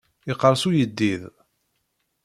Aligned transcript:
Iqqers 0.31 0.63
uyeddid. 0.69 1.21